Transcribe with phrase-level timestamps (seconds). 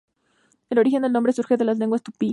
[0.71, 2.29] El origen del nombre surge de las lenguas tupí.